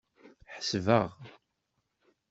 Ḥesbeɣ. 0.55 1.07